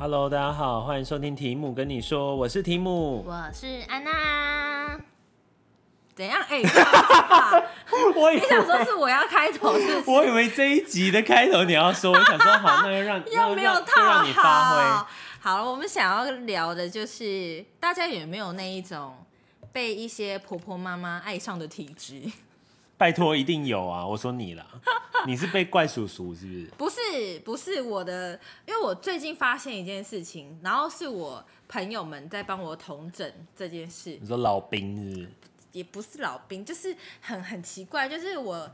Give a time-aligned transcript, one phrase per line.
[0.00, 4.98] Hello，大家好，欢迎收听提姆跟你说，我是提姆，我是安娜。
[6.14, 6.40] 怎样？
[6.48, 7.64] 哎、欸，
[8.16, 10.10] 我你想说是我要开头是不是？
[10.10, 15.06] 我以为这一集的开头你要说，我想说好，那就 让又没有套好，让你发挥。
[15.40, 19.14] 好了，我们想要聊的就是大家有没有那一种
[19.70, 22.22] 被一些婆婆妈妈爱上的体质？
[23.00, 24.06] 拜托，一定有啊！
[24.06, 24.66] 我说你啦，
[25.26, 26.66] 你是被怪叔叔是不是？
[26.76, 34.18] 不是，不是我的，因为我最近发现一件事情，然后是我朋友们在帮我统整这件事。
[34.20, 35.28] 你说老兵是不是？
[35.72, 38.70] 也不是老兵，就是很很奇怪，就是我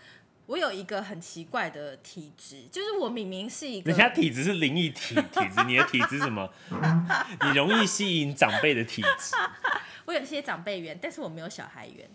[0.47, 6.53] 我有一个很奇怪的体质，就是我明明是一个，人家体质是灵异体体质，你的体质什么？
[7.47, 9.37] 你容易吸引长辈的体质。
[10.05, 12.11] 我有些长辈缘，但是我没有小孩缘。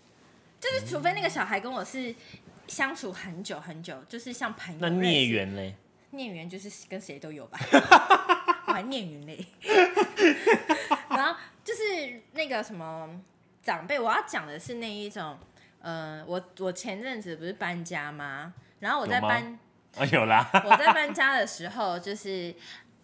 [0.62, 2.14] 就是除非那个小孩跟我是
[2.68, 4.78] 相处很久很久，就是像朋友。
[4.80, 5.74] 那孽缘嘞？
[6.10, 7.58] 孽缘就是跟谁都有吧。
[8.68, 9.44] 我还孽缘嘞。
[11.10, 13.10] 然后就是那个什么
[13.60, 15.36] 长辈，我要讲的是那一种，
[15.80, 18.54] 呃，我我前阵子不是搬家吗？
[18.78, 19.58] 然后我在搬
[19.96, 20.48] 啊有啦。
[20.64, 22.54] 我在搬家的时候，就是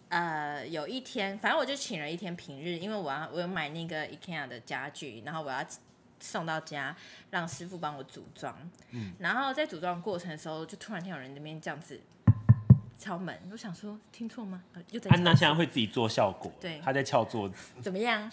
[0.07, 5.61] 呃有一天，反正我就请了一天平日，因为我要我有买那个 IKEA 的家具，然后我要。
[6.19, 6.95] 送到家，
[7.29, 8.55] 让师傅帮我组装。
[8.91, 11.99] 嗯，然后在组装过程的时候，就突然听有人那边这样子
[12.97, 13.37] 敲门。
[13.51, 14.63] 我想说，听错吗？
[14.91, 15.09] 又在。
[15.11, 16.51] 安娜现在会自己做效果。
[16.59, 17.73] 对，她在敲桌子。
[17.81, 18.29] 怎么样？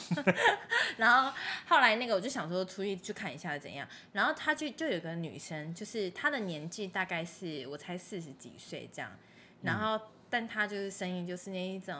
[0.99, 1.33] 然后
[1.69, 3.87] 后来那个，我就想说出去去看一下怎样。
[4.13, 9.11] 然后她就就有个女生，就是她的年纪大概是我才四十几岁这样。
[9.63, 11.95] 然后，嗯、但她就是声音就是那一种，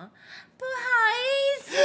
[0.57, 0.71] 不好
[1.13, 1.77] 意思。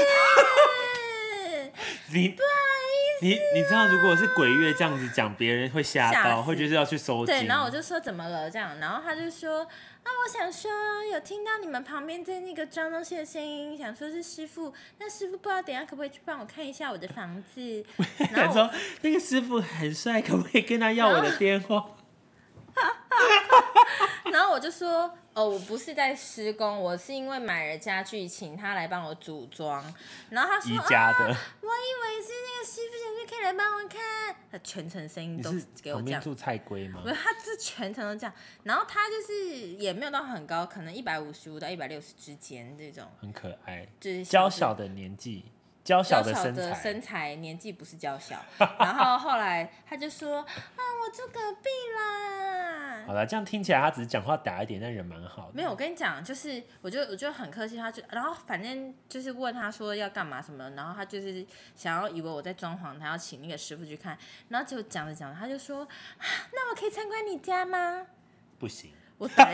[2.14, 2.48] 你不好
[2.88, 7.28] 意思，你你知道，如果是鬼月这样子讲，别人会吓到，会就是要去收惊。
[7.28, 10.72] 对，然后我就说怎么了这样，然后他就说啊，我想说
[11.14, 17.86] 有听到你们旁边在那个装东西的声音，想说是师傅，那师傅不知道等下可不可以去帮我看一下我的房子。
[18.34, 18.70] 然后说
[19.02, 21.86] 那个师傅很帅，可不可以跟他要我的电话？
[24.62, 25.12] 就说。
[25.34, 29.82] 哦，我不是在施工，我是因为买了家具，请他来帮我组装。
[30.30, 35.50] 然后他说：“啊，我以为是那个师傅，想说可以来帮我看。”他全程声音都
[35.82, 36.22] 给我这样。
[36.22, 37.00] 住菜龟吗？
[37.02, 38.34] 不是，他是全程都这样。
[38.64, 43.10] 然后他就是也没有到很高，可能一百五十五到一百六十之间这种。
[43.22, 45.46] 很可爱，就是娇小的年纪，
[45.84, 48.38] 娇小的身材，身材年纪不是娇小。
[48.80, 50.46] 然后后来他就说：“啊，
[50.78, 55.54] 我住隔壁啦。”好了，这样听起来他只是讲话嗲一点，但人蛮好的。
[55.54, 64.16] 没有，我跟你讲，就是我就我就很客气，他就然后反正就是问他说要干嘛什么，然后他就是想要以为我在装潢，他要请那个师傅去看，
[64.50, 65.88] 然后就讲着讲着，他就说，
[66.54, 68.06] 那我可以参观你家吗？
[68.60, 68.92] 不行。
[69.22, 69.54] 我本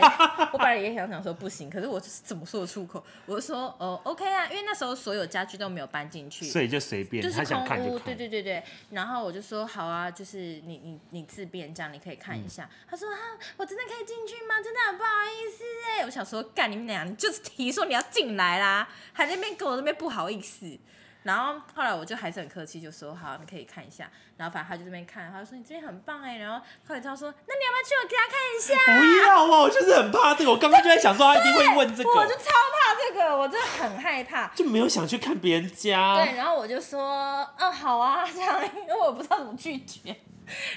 [0.50, 3.04] 我本来也想想说不行，可是我就是怎么说得出口？
[3.26, 8.06] 我就说哦，OK 啊，因为那时候所有家具都没有搬进去，所以就随便，就是他想看就看。
[8.06, 12.64] 对对对对，然后我就说好啊，就是你你你自便这样，你可以看一下。
[12.64, 13.18] 嗯、他说啊，
[13.58, 14.54] 我真的可以进去吗？
[14.64, 15.64] 真的很不好意思
[15.98, 20.78] 哎，我想说干你们俩，你就是提说你要进来啦，还在那边跟我那边不好意思。
[21.24, 24.10] 然后后来我就还是很客气，就说好，你可以看一下。
[24.36, 26.38] 然后反正他就这边看，他就说你这边很棒哎。
[26.38, 28.74] 然后后来他说，那你要不要去我家看一下？
[28.86, 30.50] 不要啊，我就是很怕这个。
[30.50, 36.24] 我刚刚就在想说他一定会问这个， 我就超怕这个，我真的很害怕，就没有想去看别人家。
[36.24, 40.14] 对，然后我就说，嗯，好啊，这样，因为我不知道怎么拒绝。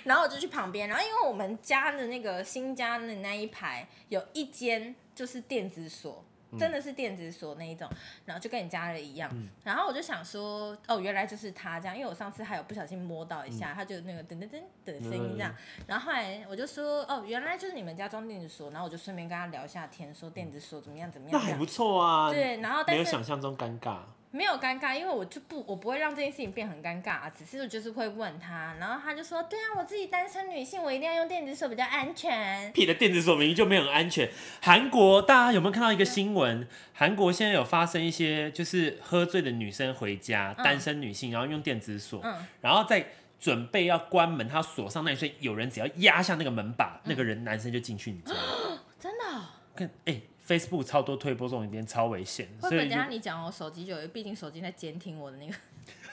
[0.03, 6.25] 然后我就去旁边，然后因为我们家的那个新家的那一排有一间就是电子锁。
[6.59, 7.89] 真的是电子锁那一种，
[8.25, 23.99] 然后就跟你家的一样，嗯、然后我就想说，哦，原来就是他这样，因为我上次还有不小心摸到一下，嗯、他就那个噔噔噔的声音这样，嗯、然后后来我就说，哦，原来就是你们家装电子锁，然后我就顺便跟他聊一下天，说电子锁怎么样怎么样，那还不错啊，对，然后但是没有想象中尴尬。
[24.33, 32.71] 没有尴尬，因为我就不，我不会让这件事情变很尴尬啊，只是就是会问他，然后他就说，对啊，我自己单身女性，我一定要用电子锁比较安全。
[32.71, 34.29] 屁的电子锁明明就没有很安全。
[34.61, 36.65] 韩国大家有没有看到一个新闻？
[36.93, 43.05] 韩国现在有发生一些，就是喝醉的女生回家，单身女性，然后用电子锁，嗯、然后在
[43.37, 48.33] 准备要关门，她锁上那一瞬，有人只要压下那个门把，嗯、那个人男生就进去你家。
[48.97, 49.43] 真的、哦？
[49.75, 50.21] 看，哎、欸。
[50.59, 52.47] Facebook 超多推播这种影片，超危险。
[52.59, 55.53] 会不会等下你讲我手机就有，毕竟手机在监听我的那个。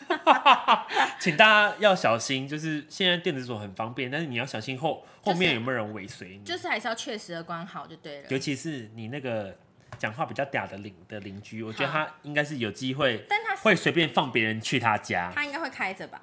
[1.21, 8.29] 请大家要小心，就是现在电子锁很方便，但是你要小心后后面有没有人尾随你，就是还是要确实的关好就对了。
[8.31, 9.55] 尤其是你那个
[9.99, 16.23] 讲话比较嗲的邻的邻居，我觉得他应该是有机会，但他会随便放别人去他家，他应该会开着吧？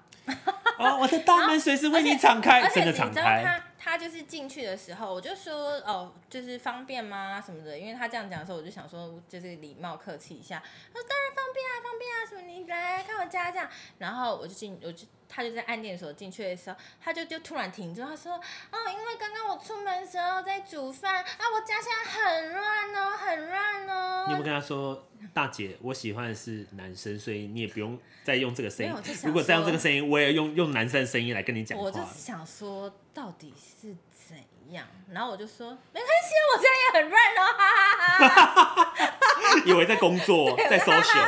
[0.79, 3.61] 哦，我的大门随时为你敞开， 真的敞开。
[3.97, 7.41] 就是进去的时候，我就说哦，就是方便吗？
[7.41, 10.61] 什么的，因为他这样讲的时候，我就想说就是礼貌客气一下，
[10.93, 24.25] 他说当然方便啊，方便啊，什么你来看我家这样，然后我就进，我就他就在按电锁进去的时候，他就就突然停住，他说哦，因为刚刚我出门的时候在煮饭啊，我家现在很乱哦，很乱哦。
[24.27, 28.93] 你有没有跟他说，大姐，我喜欢的是男生，所以你也不用再用这个声音。
[29.23, 31.83] 如果再用这个声音，我也用用男生的声音来跟你讲话。
[31.83, 34.37] 我就想说，到底是怎
[34.71, 34.87] 样？
[35.11, 39.19] 然后我就说，没关系，我家也很乱哦，哈哈哈哈
[39.65, 41.25] 以为在工作， 在 social。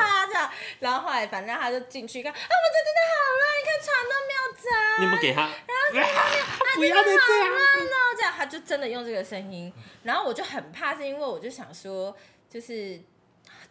[0.79, 4.65] 然后后来，反正他就进去看，啊，我这真的好乱，你看床都没有折。
[4.99, 5.41] 你有没有给他？
[5.93, 9.73] 然后他不要再这样了，这样他就真的用这个声音。
[10.03, 12.15] 然后我就很怕，是因为我就想说，
[12.49, 13.01] 就是。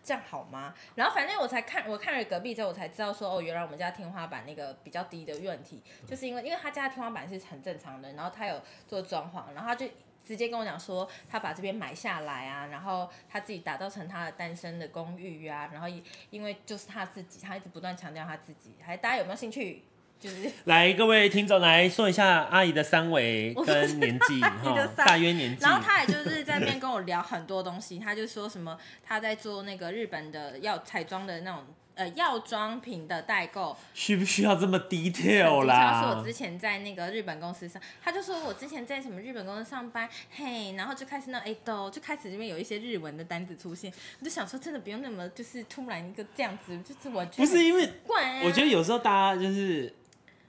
[0.03, 0.73] 这样好吗？
[0.95, 9.85] 然后反正我才看，我看了隔壁之后，我才知道说，哦，原来我们家天花板那个比较低的问题，就是因为因为他家的天花板是很正常的，然后他有做装潢，然后他就
[10.27, 15.87] 直接跟我讲说，他把这边买下来啊，然后他自己打造成他的单身的公寓啊，然后
[16.31, 19.85] 因为就是他自己，他一直不断强调他自己，还大家有没有兴趣？
[20.19, 25.63] 就是来，各位听众来说一下阿姨的三围跟年纪哈，大约年纪。
[25.63, 36.03] 然后他也就是在那边跟我聊很多东西，他就说什么他在做那个日本的要彩妆的那种呃药妆品的代购，需不需要这么 detail 啦？
[36.03, 49.93] 是我之前在那个日本公司上，他就说我之前在什么日本公司上班，嘿，然后就开始那哎都就开始这边有一些日文的单子出现，我就想说真的不用那么就是突然一个这样子，就是我觉得不是因为怪，我觉得有时候大家就是。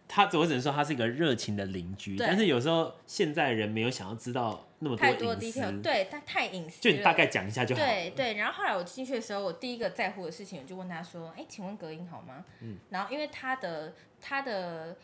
[0.07, 7.81] 他只会只能说他是一个热情的邻居，但是有时候现在人没有想要知道那么多隐私，对，他太隐私，就你大概讲一下就好。
[7.81, 14.95] 对对，然后后来我进去的时候，我第一个在乎的事情，我就问他说：“哎，请问隔音好吗？”嗯，然后因为他的他的。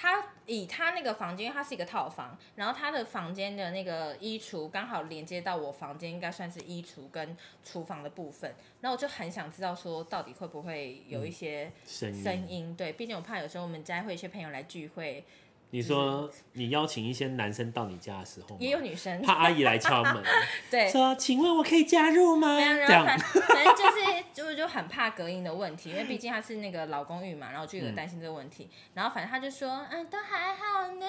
[0.00, 8.54] 他以他那个房间，因为他是一个套房，然后他的房间的那个衣橱刚好连接到我房间，应该算是衣橱跟厨房的部分。
[8.80, 12.22] 然后我就很想知道说，到底会不会有一些声音？
[12.22, 15.22] 声音，对，毕竟我怕有时候我们家会有一些朋友来聚会。
[15.72, 20.22] 你说你邀请一些男生到你家的时候，也有女生怕阿姨来敲门，
[20.70, 22.56] 对，说请问我可以加入吗？
[22.58, 23.16] 这样，反
[23.64, 28.68] 正就是就就很怕隔音的问题，因为毕竟他是那个老公寓嘛，然后就有担心这个问题。
[28.94, 31.06] 然后反正他就说，嗯，都还好呢，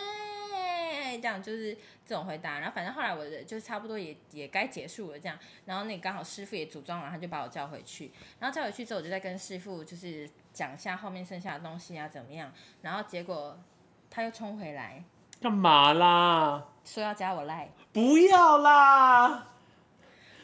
[1.19, 1.75] 这样就是
[2.05, 2.59] 这种回答。
[2.59, 5.35] 然后反正后来我的就是差不多也也该结束了这样，
[5.65, 8.11] 然后那刚好师傅也组装完，他就把我叫回去。
[8.39, 12.53] 然后叫回去之后，我就在跟师傅就是讲一下后面剩下的东西啊怎么样。
[12.83, 13.57] 然后结果。
[14.11, 15.03] 他又冲回来，
[15.41, 16.65] 干嘛啦？
[16.83, 19.47] 说要加我赖，不要啦！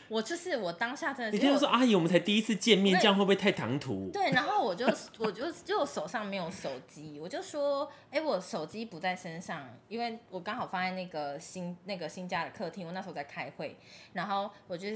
[0.08, 4.10] 我就是我当下真的是，你听说阿姨，我们才第一次见面，这样会不会太唐突？
[4.14, 4.88] 对，然后我就
[5.20, 13.78] 我就就我手上没有手机，我就说，哎、欸，我手机不在身上，因为我刚好放在那个新那个新家的客厅，我那时候在开会，
[14.14, 14.88] 然后我就。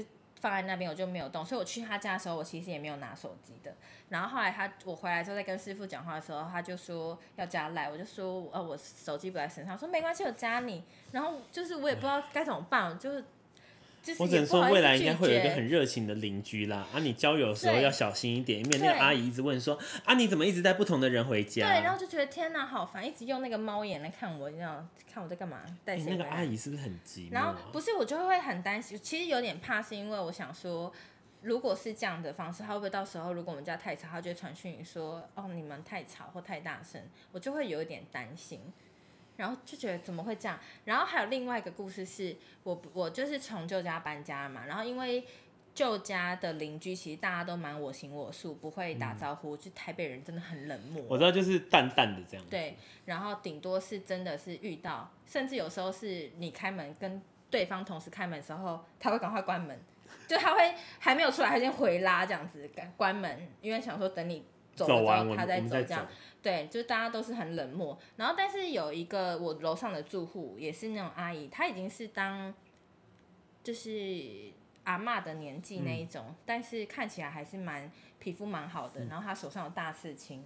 [0.42, 3.72] 放在那边我就没有动，所以我去他家的时候，我其实也没有拿手机的。
[4.10, 10.82] 然后后来他我回来之后，在跟师傅讲话的时候，他就说要加赖，我就说呃我手机不在身上，说没关系，我加你。
[11.12, 13.24] 然后就是我也不知道该怎么办，就是。
[14.18, 16.86] 我只能说，未来应该会有一个很热情的邻居啦。
[16.92, 25.62] 啊，你交友的时候要小心一点，因为那个阿姨一直问说：“啊，你怎么一直带不同的人回家？”对，然后就觉得天哪，好烦，一直用那个猫眼来看我，你知道，看我在干嘛？
[25.84, 26.06] 带谁？
[26.10, 27.28] 那个阿姨是不是很急？
[27.30, 30.92] 然后不是，我就会很担心，其实有点怕，是因为我想说，
[31.42, 38.60] 如果是这样的方式，他会不会到时候如果我们家太吵，他就会传讯说：“哦，你们太吵或太大声。”我就会有一点担心。
[39.36, 40.58] 然后就觉得怎么会这样？
[40.84, 45.24] 然后还有另外一个故事是，我我就是从旧家搬家嘛，然后因为
[45.74, 51.02] 旧家的邻居其实大家都蛮我行我素，不会打招呼，嗯、就台北人真的很冷漠。
[51.08, 52.46] 我知道，就是淡淡的这样。
[52.50, 59.78] 对，然后顶多是真的是遇到，甚至有时候是你开门跟对方同时开门的时候，他会赶快关门，
[60.28, 64.44] 就他会还没有出来，他先回拉这样子关门，因为想说等你
[64.74, 66.06] 走了之后他再走这样。
[66.42, 72.52] 对，就大家都是很冷漠，然后但是有一个我楼上的住户也是那种阿姨，她已经是当
[73.62, 74.50] 就是
[74.82, 77.88] 阿妈的年纪那一种，嗯、但是看起来还是蛮
[78.18, 80.42] 皮肤蛮好的，然后她手上有大刺青，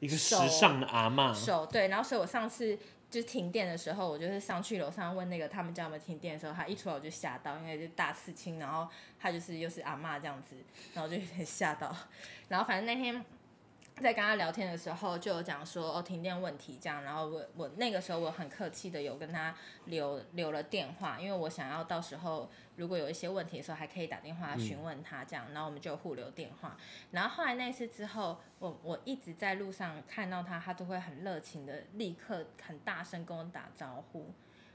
[0.00, 2.78] 一个时尚的阿妈手对，然后所以我上次
[3.20, 8.88] 就停电的时候，我就是上去楼上问那个他们家有没有停电的时候，他一出来我就吓到，因为就大刺青，然后
[9.20, 10.56] 他就是又是阿嬷这样子，
[10.92, 11.94] 然后就有点吓到，
[12.48, 13.24] 然后反正那天。
[14.02, 19.54] 在跟他聊天的时候，就有讲说哦，停电问题这样，然后我我那个时候我很客气的有跟他
[19.86, 26.76] 留留了电话，因为我想要到时候如果有一些问题的时候还可以打电话询问他这样，然后我们就互留电话。
[27.12, 34.32] 然后后来那次之后，我我一直在路上看到他，他都会很热情的立刻很大声跟我打招呼。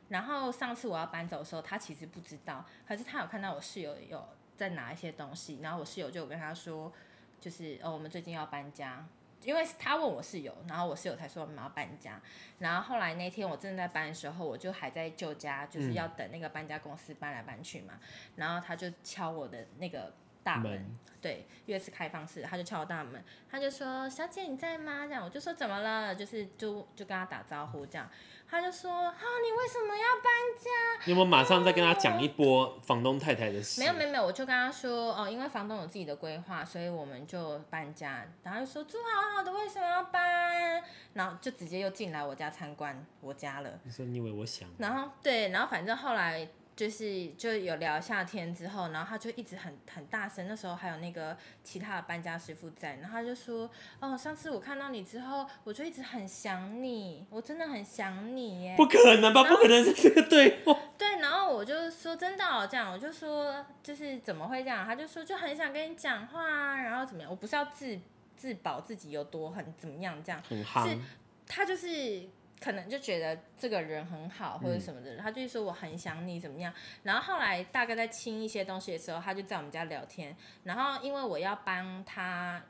[0.08, 6.92] 然后上次我要搬走的时候，他其实不知道，可是他有看到我室友有在拿一些东西，然后我室友就有跟他说，
[7.40, 9.06] 就是哦，我们最近要搬家。
[9.44, 12.22] 因为他问我室友，然后我室友才说我们要搬家。
[12.58, 17.94] 然后后来那天我正在搬的时候，我就还在旧家，就是要等那个搬家公司搬来搬去嘛。
[18.02, 20.14] 嗯、然后他就敲我的那个
[20.56, 28.10] 大门，对，因为是开放式，他就敲我大门，他就说：“小姐你在吗？”这样我就说：“怎么了？”就是就就跟他打招呼这样。
[28.52, 33.80] 他就说：“哈，你为什么要搬家？”你有没有马上再跟他讲一波房东太太的事？
[33.80, 40.82] 没有没有没有，我就跟他说：“哦，因为房东有自己的规划，所以我们就搬家。”然后就说：“住好好的，为什么要搬？”
[41.14, 43.80] 然后就直接又进来我家参观我家了。
[43.84, 44.68] 你说你以为我想？
[44.80, 46.48] 然后对，然后反正后来。
[46.80, 50.48] 就是就有聊一下天之后，然后他就一直很很大声。
[50.48, 53.70] 那时候还有那个其他的搬家师傅在，然后他就说
[54.00, 59.44] ：“哦，上次我看到你之后，我就一直很想你，我真的很想你耶。”不可能吧？
[59.44, 60.74] 不可能是这个对话。
[60.98, 64.86] 对，然后我就说真的哦，这样我就说就是怎么会这样？
[64.86, 67.30] 他就说就很想跟你讲话，然后怎么样？
[67.30, 68.00] 我不是要自
[68.38, 70.98] 自保自己有多很怎么样这样，很夯是
[71.46, 72.24] 他就是。
[72.62, 76.74] 可能就觉得这个人很好或者什么的，嗯、他就说我很想你怎么样。
[77.04, 80.36] 然后后来大概在清一些东西的时候，他就在我们家聊天。
[80.64, 82.62] 然后因为我要帮他，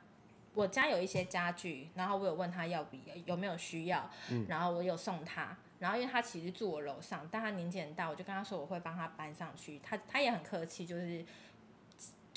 [0.54, 4.08] 我家有一些家具，然后我有问他要不要，有没有需要，
[4.48, 5.56] 然后我有送他。
[5.78, 9.80] 然后因为他其实住我楼上，但他年纪很大，我就跟他说我会帮他搬上去。
[9.82, 11.24] 他他也很客气，就是。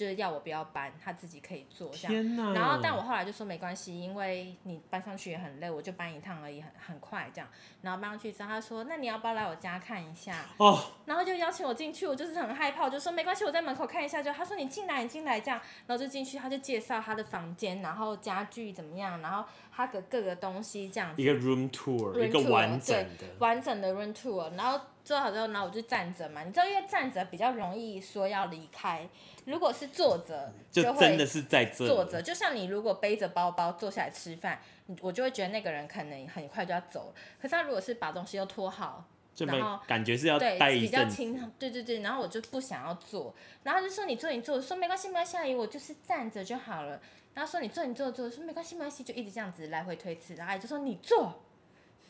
[0.03, 2.11] 就是要我不要搬，他自己可以做这样。
[2.11, 2.35] 天。
[2.53, 7.49] 然后，但我后来就说没关系，因为你搬上去也很累，我就搬一趟而已，很很快这样。
[7.81, 10.77] 然后搬上去之后，他说：“那你要不要来我家看一下？”哦。
[11.05, 14.33] 然后就邀请我进去，我就是很害怕，我就说没关系，我在门口看一下就。
[14.33, 15.57] 他说：“你进来，你进来这样。”
[15.87, 21.21] 然后就进去，他就介绍他的房间，然后家具怎么样，然后他的各个东西这样子。
[21.21, 24.55] 一个 room tour，, room tour 一个完整的完整的 room tour。
[24.55, 29.07] 然后做好之后，然后我就站着嘛，你知道，因为站着比较容易说要离开。
[29.45, 32.21] 如果是坐着，就真的是在这坐着。
[32.21, 34.59] 就像你如果背着包包坐下来吃饭，
[35.01, 37.13] 我就会觉得那个人可能很快就要走。
[37.41, 39.05] 可是他如果是把东西都拖好，
[39.39, 41.99] 然后感觉是要带一阵，对，比较轻，对对对。
[42.01, 47.01] 然后我就不想要坐，然后就说你坐你坐，说没关系没关系，阿姨我就是站着就好了。
[47.33, 50.35] 然后说你坐你坐坐，说没关系没关系，就一直这样子来回推辞。
[50.35, 50.95] 然后阿姨就说你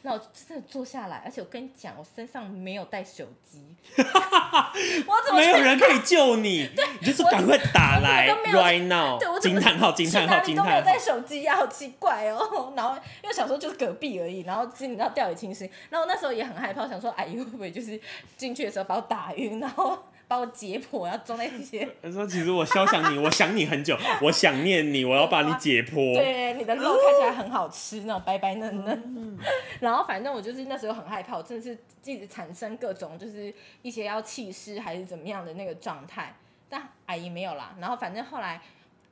[0.04, 0.12] 坐。
[0.12, 6.68] 那我真的坐下来，而且我跟你讲，我身上没有带手机， 我怎么没有人可以救你？
[6.76, 9.18] 对，你就是赶快打来，right now！
[9.18, 10.72] 对，我惊叹号，惊叹号，惊叹号！
[10.72, 12.74] 都没有带手机呀，好奇怪哦。
[12.76, 18.00] 然后因为想说就是隔壁而已，然后其实你知道掉以轻心，然后那时候也很害怕，想说阿姨会不会就是
[18.36, 19.98] 进去的时候把我打晕，然后。
[20.34, 21.88] 把我解剖，要装在一些。
[22.02, 29.04] 他说：“其实我肖想你，我想你很久， 我想念你，我要把你解剖。”对，你的肉看起来很好吃，那种白白嫩嫩。
[29.06, 29.38] 嗯、
[29.80, 31.78] 然后反正我就是那时候很害怕，我真的是
[32.12, 36.36] 一直产生各种就是一些要弃尸还是怎么样的那个状态。
[36.68, 37.76] 但阿姨没有啦。
[37.80, 38.60] 然后反正后来，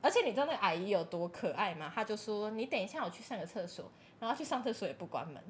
[0.00, 1.92] 而且你知道那个阿姨有多可爱吗？
[1.94, 3.88] 她就说：“你等一下，我去上个厕所。”
[4.18, 5.40] 然后去上厕所也不关门。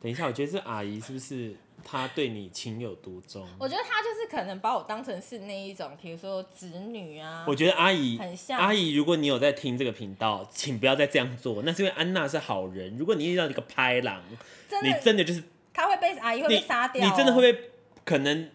[0.00, 1.54] 等一下，我觉得这阿姨是不是？
[1.84, 7.44] 他对你情有独钟，我觉得他就是可能把我当成是那一种，比如说子女啊。
[7.46, 11.62] 我觉得阿姨很像阿姨，如果你有在听这个频道，请不要再这样做。
[11.64, 12.96] 那是因为安娜是好人。
[12.96, 14.22] 如果你遇到一个拍狼，
[14.68, 17.10] 的你真的就是他会被阿姨会被杀掉，哦你。
[17.10, 17.70] 你真的会被
[18.04, 18.48] 可能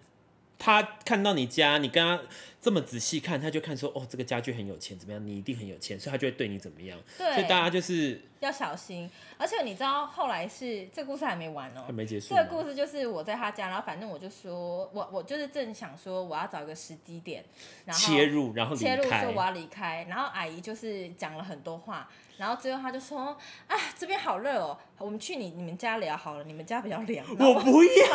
[0.59, 2.23] 他看到你家，你跟他。
[2.59, 5.25] 这么仔细看，他就看说，哦，这个家具很有钱，怎么样？
[5.25, 6.99] 你一定很有钱，所以他就会对你怎么样？
[7.17, 9.09] 对，所以大家就是要小心。
[9.37, 12.35] 而且你知道后来是这个故事还没完哦，还没结束。
[12.35, 17.45] 这个故事就是我在他家，然后反正我就说我我就是正想说我要找一个时机点，
[17.85, 22.09] 然后切入，然后切入说我要离开，然后阿姨就是讲了很多话。
[22.37, 23.35] 然后最后他就说
[23.67, 28.05] ：“啊，这边好热哦，我们去你你们家聊好了，你们家比较凉。”我不要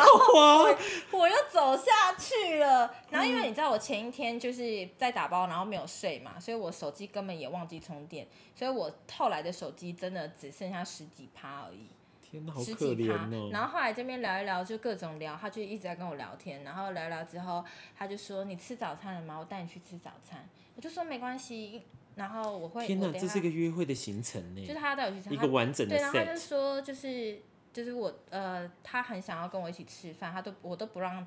[0.41, 0.63] 啊！
[1.11, 2.93] 我，我又走下去了。
[3.09, 8.25] 然后因为你知道我前一天就是在打包，然后没有睡嘛，所以我手机根本也忘记充电，
[8.55, 11.89] 所以我后来的手机真的只剩下十几趴而已。
[12.21, 13.49] 天哪，好可怜哦！
[13.51, 16.63] 然后后来这边聊一聊，就各种聊，他就一直在跟我聊天。
[16.63, 17.63] 然后聊一聊之后，
[17.95, 19.37] 他就说：“你吃早餐了吗？
[19.37, 21.83] 我带你去吃早餐。”我就说：“没关系。”
[22.15, 24.61] 然后我会，天哪，这是一个约会的行程呢。
[24.61, 25.95] 就是他带我去，一个完整的。
[25.95, 27.41] 对，然后他就说，就是
[27.71, 31.25] 就是我呃，他很想要跟我一起吃饭，他都我都不让，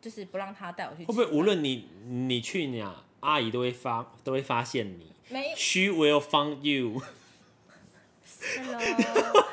[0.00, 1.06] 就是不让他带我去吃。
[1.06, 5.12] 会不会无论你你去哪，阿姨都会发都会发现你？
[5.28, 7.02] 没，She will find you。
[8.56, 9.44] Hello，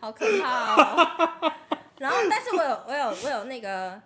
[0.00, 1.52] 好可怕哦。
[1.98, 4.00] 然后，但是我有我有我有那个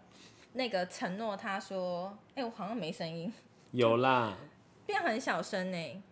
[0.55, 3.31] 那个承诺，他说，哎，我好像没声音。
[3.73, 4.35] 有啦。
[4.87, 6.03] 变很小声呢。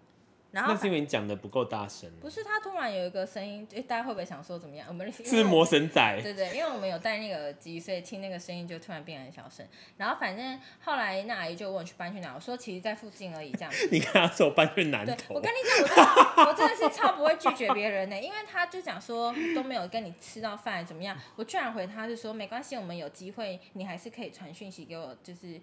[0.52, 2.10] 然后那是因为你讲的不够大声。
[2.20, 4.86] 不是，他突然有一个声音，哎，大家会不会想说怎么样？
[4.88, 6.20] 我们 是魔神仔？
[6.22, 9.64] 对对，因为我们有戴那个耳机，所以听那个声音就突然变很小声。
[9.96, 13.88] 然后反正后来那阿姨就问我去搬去哪，我说其实在附近而已，这样子。
[13.92, 15.34] 你跟他说我搬去南头。
[15.34, 25.60] 我跟你讲，我真的我真的是超不会拒绝别人呢， 因为他就讲说都没有跟你吃到饭怎么样，我居然回他是说没关系，我们有机会，你还是可以传讯息给我，就是。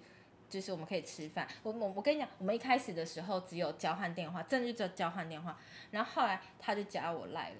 [0.50, 5.58] 就是我们可以吃饭，我我我跟你讲，我们一开始的时候只有交换电话，真的就只有交换电话，
[5.92, 7.56] 然后后来他就加我赖了，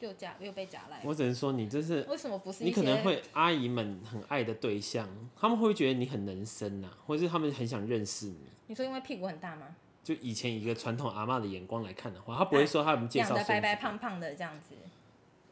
[0.00, 1.00] 又加又被加赖。
[1.04, 2.64] 我只能说你这是为什么不是？
[2.64, 5.08] 你可能会阿姨们很爱的对象，
[5.38, 8.40] 他们会觉得你很能生啊，或者是他们很想认识你。
[8.66, 9.76] 你说因为屁股很大吗？
[10.02, 13.28] 就以前一个传统阿妈的眼光来看的话，他不会说他们介绍。
[13.28, 14.74] 养的白白胖胖的这样子。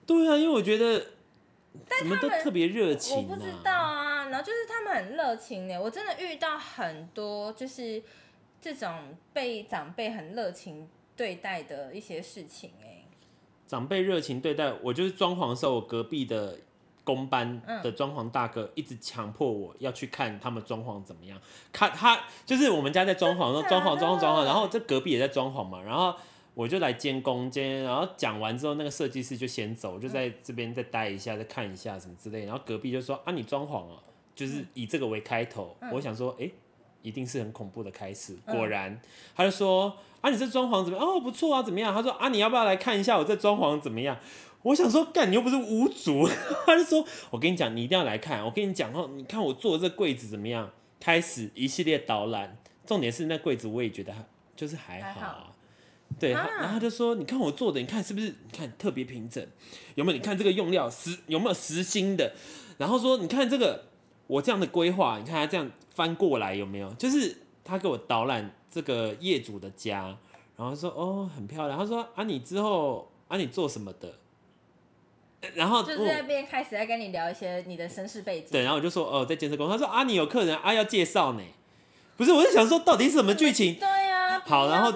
[0.05, 1.13] 对啊，因为我觉得。
[1.87, 3.21] 但他们怎么都特别热情啊？
[3.21, 3.76] 我不知道啊，
[4.37, 8.03] 然后就是他们很热情呢，我真的遇到很多就是
[8.61, 13.07] 这种被长辈很热情对待的一些事情哎。
[13.67, 16.59] 长辈热情对待我，就是装潢的时候，我隔壁的
[17.03, 21.41] 工班的装潢大哥一直强迫我要去看他们装潢怎么样，
[21.73, 26.15] 看他就是我们家在装潢，装潢装潢装潢，然后这隔壁也在装潢嘛，然后。
[26.53, 32.47] 我就来监工监，然后讲完之后，那个设计师就先走，就在这边再待一下，再看一下什么之类。
[32.47, 34.03] 然后隔壁就说：“啊，你装潢啊，
[34.37, 35.77] 就是以这个为开头。
[35.81, 36.53] 嗯”我想说：“哎、欸，
[37.03, 39.01] 一定是很恐怖的开始。”果然，嗯、
[39.35, 41.05] 他就说：“啊，你这装潢怎么样？
[41.05, 44.17] 哦，不错啊，怎么样？”他说：“啊，你要不要来看一下我这装潢怎么样？”
[44.63, 46.29] 我想说：“干，你又不是屋主。
[46.67, 48.45] ”他就说：“我跟你讲，你一定要来看。
[48.45, 54.13] 我跟你讲哦，你看我做的这柜子怎么样？”开始一系列导览，重点是那柜子我也觉得
[54.57, 55.21] 就是还好。
[55.21, 55.53] 还好
[56.19, 58.29] 对，然后他就说：“你看我做的，你看是不是？
[58.29, 59.45] 你看特别平整，
[59.95, 60.17] 有没有？
[60.17, 62.33] 你看这个用料实有没有实心的？
[62.79, 63.85] 然后说，你看这个
[64.27, 66.93] 我这样的规划，你看他这样翻过来有没有？
[66.95, 70.17] 就是他给我导览这个业主的家，
[70.57, 71.79] 然后说哦，很漂亮。
[71.79, 74.15] 他说啊，你之后啊，你做什么的？
[75.55, 78.49] 然后就是在那边开始在跟你聊一些你的身世背景。
[78.51, 79.69] 对，然后我就说哦，在建设工。
[79.69, 81.43] 他说啊，你有客人啊，要介绍呢。
[82.17, 83.77] 不是，我是想说到底是什么剧情？
[84.47, 84.93] 好，然后。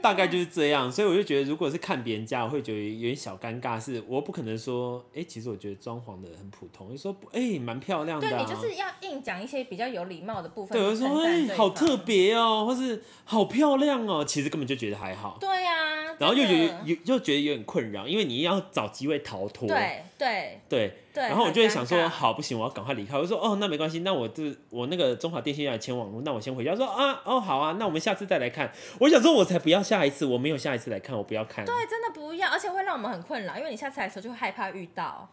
[0.00, 3.80] 大概就是这样，所以我就觉得，如果是看别人家，我会觉得有点小尴尬。
[3.80, 8.30] 是我不可能说，哎、欸，其实我觉得装潢的很普通，就说，哎、欸，蛮漂亮的、啊。
[8.30, 10.78] 对，你就是要硬讲一些比较有礼貌的部分。
[10.78, 15.36] 对，我说，哎、欸，好特别哦，或是好漂亮哦，其实根本就觉得还好。
[15.40, 15.97] 对呀、啊。
[16.18, 19.68] 然后又觉得，又又觉得有点困扰，因为你要找机会逃脱。
[19.68, 20.92] 对对对。
[21.14, 23.16] 然后我就会想说，好，不行，我要赶快离开。
[23.16, 26.76] 我就说，哦，那没关系，那我就我那个中华电信要来签网络，那我先回家。
[26.76, 28.72] 说啊，哦，好啊，那我们下次再来看。
[29.00, 31.64] 我想说，我才不要下一次，我没有下一次来看，我不要看。
[31.64, 35.28] 对，真的不要，而且会让我们很困扰，因为你下次来的时候就会害怕遇到。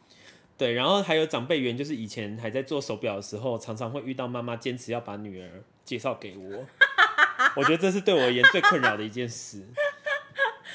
[0.58, 6.66] 对，然后还有长辈缘，就是以前还在做手表的时候，常常会遇到妈妈坚持要把女儿介绍给我。
[7.58, 9.62] 我觉得这是对我而言最困扰的一件事。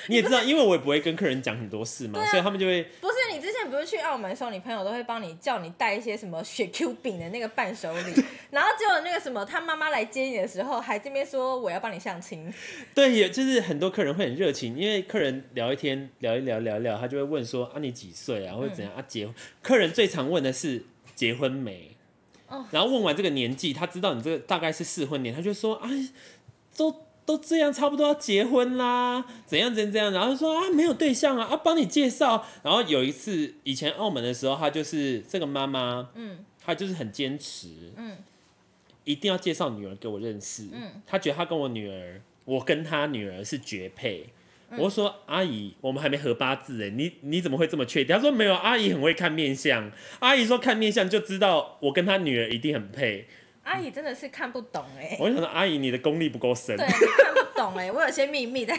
[0.07, 2.83] 你也知道，因为我也不会跟客人讲很多事嘛，所以他们就会。
[3.01, 12.53] 不是你之前不是去澳门的时候，你朋友都会帮你叫你带一些什么雪 Q 饼的那个伴手礼， 然后结果那个什么他妈妈来接你的时候，还这边说我要帮你相亲。
[12.95, 19.35] 对，也就是很多客人会很热情，因为客人聊一天聊一聊聊一聊，他就会问说啊你几岁啊，或者怎样啊结婚。
[19.63, 20.85] 客人最常问的是
[21.15, 21.97] 结婚没？
[22.71, 25.89] 然后问完这个年纪，他知道你这个大概是适婚年，他就说啊
[26.77, 27.07] 都。
[27.27, 32.45] 都这样差不多要结婚啦，怎样怎样怎样，然后就说啊没有对象啊，啊帮你介绍。
[32.63, 38.17] 然后有一次以前澳门的时候，他就是这个妈妈，嗯，她就是很坚持，嗯，
[39.05, 44.27] 一定要介绍女儿给我认识，嗯，她觉得她跟我女儿，我跟她女儿是绝配。
[44.73, 48.15] 嗯、我说阿姨，我们还没合八字哎，你你怎么会这么确定？
[48.15, 53.27] 她说没有，阿姨很会看面相，阿姨说看面相就知道我跟她女儿一定很配。
[53.71, 58.77] 阿姨真的是看不懂哎，我想说阿姨你的功力不够深，对，看不懂哎，我有些秘密在。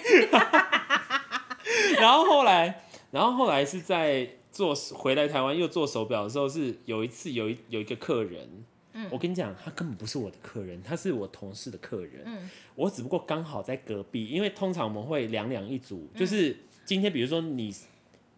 [1.97, 17.73] 然后后来，然后后来是在做回来台湾又做手表的时候，是有一次有一有一个客人，嗯，我跟你讲，他根本不是我的客人，他是我同事的客人，嗯，我只不过刚好在隔壁，因为通常我们会两两一组，就是今天比如说你。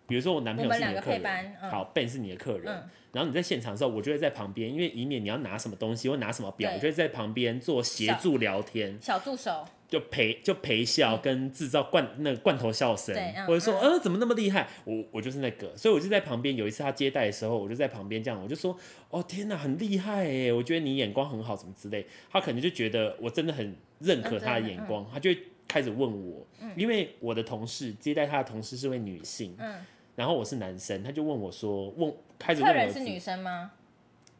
[0.07, 16.55] 比如说我男朋友是你的客人，嗯、好，Ben 是你的客人，嗯、然后你在现场的时候，我就会在旁边，因为以免你要拿什么东西或拿什么表，我就会在旁边做协助聊天，小，小助手，就陪就陪笑跟制造罐那个罐头笑声，嗯、或者说呃怎么那么厉害，我我就是那个，所以我就在旁边。
[16.55, 18.77] 有一次他接待的时候，我就在旁边这样，我就说
[19.09, 33.71] 哦天哪，很厉害哎，我觉得你眼光很好，什么之类，他可能就觉得我真的很认可他的眼光，嗯、他就会开始问我，嗯、因为我的同事接待他的同事是位女性，嗯然后我是男生，他就问我说：“问开始问我。”客人是女生吗？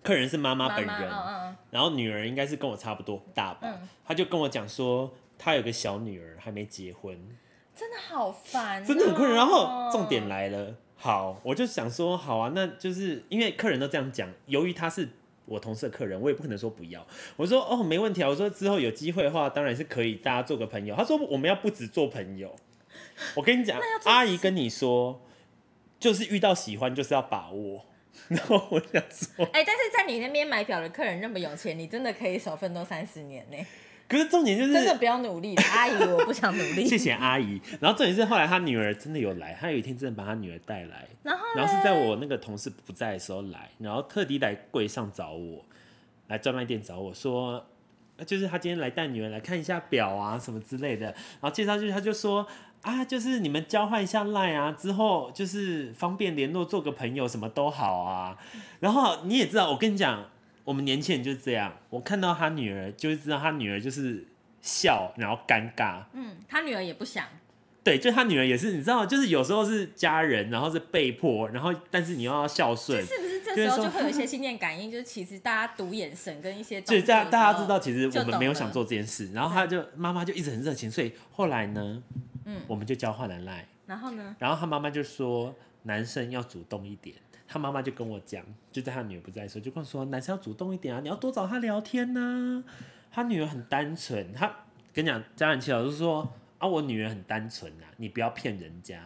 [0.04, 1.12] 客人是妈妈本人。
[1.72, 3.62] 然后女儿应该是跟我差不多大吧。
[3.64, 7.18] 嗯、他就跟我讲说，他有个小女儿还没结婚。
[7.76, 9.36] 真的好烦、喔，真的很困扰。
[9.36, 15.10] 然后重点来了，好，我就想说，好啊，那就是因为客人都这样讲，由于他是
[15.46, 17.06] 我同事的客人，我也不可能说不要。
[17.36, 18.30] 我说哦，没问题啊。
[18.30, 20.96] 我说之后有机会的话，当然是可以大家做个朋友。
[20.96, 22.56] 他说我们要不止做朋友。
[23.36, 25.22] 我跟你讲，阿姨跟你说，
[26.00, 27.86] 就是遇到喜欢就是要把握。
[28.30, 33.58] 然后我想说，哎、欸，但是在你那边买表的客人那么有钱，你真的可以少奋斗三十年呢。
[34.14, 36.86] 可是重点就是真的不要努力，阿姨我不想努力。
[36.86, 37.60] 谢谢阿姨。
[37.80, 45.66] 然后重点是后来他女儿真的有来，他有一天真的把他女儿带来，然后然后是在我那个同事不在的时候来，然后特地来柜上找我，
[46.28, 47.66] 来专卖店找我说，
[48.28, 52.46] 就是他今天来带女儿来看一下表啊什么之类的，然后介绍就是他就说。
[52.84, 58.38] 啊，就是你们交换一下 line 啊，之后就是方便联络，做个朋友什么都好啊。
[58.82, 60.26] 然后你也知道，我跟你讲，
[60.64, 61.74] 我们年轻人就是这样。
[61.90, 64.26] 我看到他女儿，就会知道他女儿就是
[64.62, 66.04] 笑，然后尴尬。
[66.14, 67.26] 嗯，他女儿也不想。
[67.84, 73.42] 对，就他女儿也是，你知道，就是有时候是家人，然后是被迫，然后但是你又要孝顺，是不是？
[73.44, 82.02] 这时候就会有一些心电感应，就是其实大家读眼神跟一些， 对，大大家知道，其实我们没有想做这件事，然后他就妈妈就一直很热情，所以后来呢，
[82.46, 87.18] 嗯，我们就交换了 line，然后呢，然后他妈妈就说男生要主动一点，
[87.54, 92.64] 他妈妈就跟我讲，就在他女儿不在的时候，就跟我说男生要主动一点啊，你要多找他聊天呐、啊。
[93.12, 94.52] 他女儿很单纯，他
[94.92, 96.34] 跟你讲，家人祈祷就是说。
[96.58, 98.98] 啊，我女儿很单纯啊，你不要骗人家。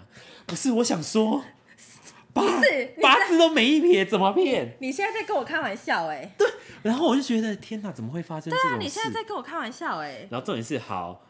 [0.46, 1.44] 不是，我想说，
[2.32, 2.44] 八
[3.02, 4.78] 八字都没一撇， 怎么骗？
[4.80, 6.32] 你现在在跟我开玩笑哎、欸？
[6.38, 6.48] 对。
[6.84, 8.68] 然后我就觉得，天哪，怎么会发生这种事？
[8.70, 10.28] 对啊，你现在在跟我开玩笑哎、欸？
[10.30, 11.26] 然后重点是，好，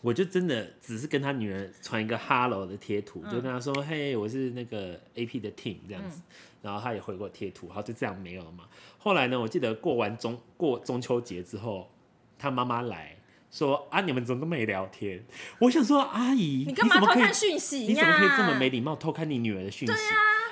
[0.00, 6.20] 我就真的只是跟他女儿传一个 hello 的贴图，嗯、就跟他说，嘿，我是那个 AP 的 team 这样子。
[6.20, 8.64] 嗯、然后他也回过贴图，好，就这样没有了嘛。
[8.98, 11.90] 后来呢，我记得过完中过中秋节之后，
[12.38, 13.14] 他妈妈来。
[13.50, 15.24] 说啊，你们怎么都没聊天？
[15.60, 17.78] 我想说，阿姨，你干嘛偷看讯息？
[17.78, 19.94] 你怎么可以这么没礼貌，偷看你女儿的讯息？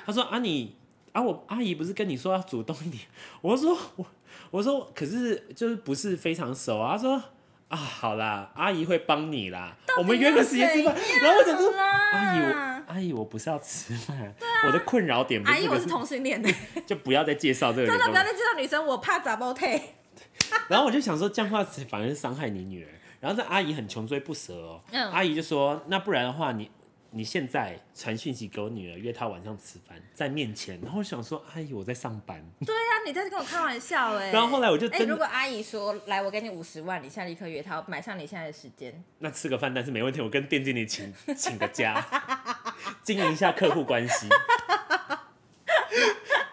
[0.03, 0.75] 他说啊，你
[1.11, 3.03] 啊，我阿姨不是跟你说要主动一点？
[3.41, 4.05] 我说我
[4.49, 6.97] 我说可是就是不是非常熟啊。
[6.97, 7.21] 他说
[7.69, 9.75] 啊，好啦，阿姨会帮你啦。
[9.97, 10.95] 我们约个时间吃饭。
[11.21, 11.73] 然后我想说，
[12.13, 14.33] 阿姨，我阿姨，我不是要吃饭。
[14.67, 15.53] 我的困扰点不是。
[15.53, 16.49] 阿姨，我是同性恋的。
[16.87, 17.91] 就不要再介绍这个人。
[17.91, 19.81] 真的不要再介绍女生，我怕砸包退。
[20.69, 22.89] 然后我就想说，这样话反而是伤害你女儿。
[23.19, 26.69] 然后这阿姨很穷追不舍哦，嗯、阿姨就说：“那不然的话你，
[27.11, 34.31] 你你现在传讯息给我女儿，约她晚上吃饭，在面前。”然后我想说：“阿姨，我在上班。”对呀、啊，你在跟我开玩笑哎。
[34.31, 42.05] 然后后来我就真的，如果阿姨说：“来，我给你五十万，你现在立刻约她，买上你现在的时间。”那吃个饭，但是没问题，我跟店经理请请个假，
[43.03, 44.27] 经营一下客户关系。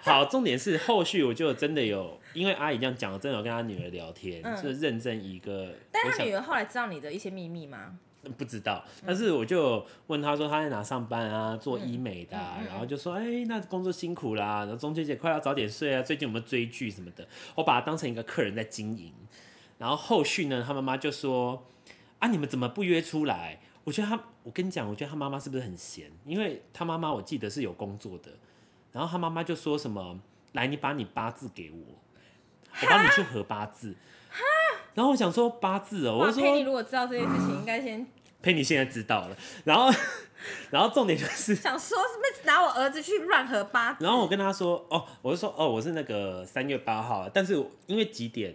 [0.01, 5.75] 好，重点是后续我就真的有，因为阿姨这样讲，真的有跟她女儿聊天，嗯、就是认真一个。
[5.93, 7.99] 但她女儿后来知道你的一些秘密吗？
[8.33, 17.27] 不知道，但是我就问他说他在哪上班啊，做医美的、啊，嗯嗯嗯、然后就说哎、欸，那工作辛苦啦，然后中秋节快要早点睡啊，最近有没有追剧什么的？
[17.55, 19.13] 我把他当成一个客人在经营。
[19.77, 21.67] 然后后续呢，他妈妈就说
[22.19, 23.61] 啊，你们怎么不约出来？
[23.83, 26.11] 我觉得他，我跟你讲，我觉得他妈妈是不是很闲？
[26.25, 28.31] 因为他妈妈我记得是有工作的。
[28.93, 30.19] 然后他妈妈就说什么
[30.53, 31.79] ：“来，你把你八字给我，
[32.81, 33.95] 我帮你去合八字。”
[34.95, 38.07] 然后我想说八字哦，我说佩妮如果知道这件事情，应该先
[38.41, 39.37] 佩妮现在知道了。
[39.65, 39.91] 然后，
[40.71, 44.05] 然后重点就是想说是不是拿我儿子去乱合八字？
[44.05, 47.55] 然后我跟他说：“哦，我就说哦，我是那个三月八号，但是
[47.87, 48.55] 因为几点，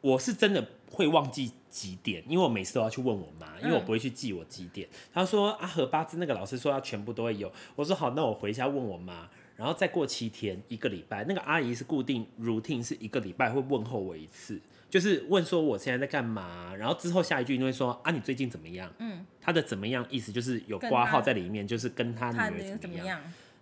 [0.00, 4.88] 我是真的会忘记几点，因为我每次都要去问我妈，因为我不会去记我几点。
[4.90, 18.92] 嗯”他说：“啊，合八字那个老师说要全部都会有。”我说：“好，那我回家问我妈。”然后再过七天，一个礼拜，那个阿姨是固定 routine，是一个礼拜会问候我一次，就是问说我现在在干嘛，然后之后下一句一定会说啊，你最近怎么样？
[18.98, 23.18] 嗯，她的怎么样意思就是有挂号在里面，就是跟她女儿怎么样？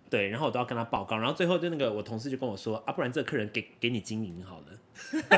[0.09, 4.65] 对，然后我都要跟他报告，然后最后就那个我同事就跟我说啊，不然这个客人给给你经营好了。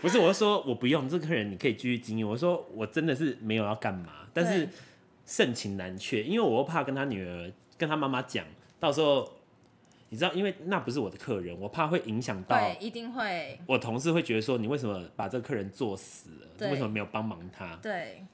[0.00, 2.26] 不是，我就说我不用，这个客人你可以继续经营。
[2.26, 4.68] 我说我真的是没有要干嘛，但是
[5.26, 7.52] 盛情难却，因为我又怕跟他女儿。
[7.78, 8.44] 跟他妈妈讲，
[8.78, 9.30] 到时候
[10.08, 12.56] 你知道，因为那不是我的客人，我怕会影响到。
[12.56, 13.58] 对，一定会。
[13.66, 16.46] 我同事会觉得说，你为什么把这个客人做死了？
[16.56, 17.76] 对为什么没有帮忙他？
[17.82, 18.24] 对，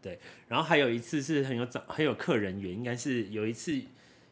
[0.00, 0.18] 对。
[0.48, 3.80] 然后还有一次是很有长很有客人缘，应该是有一次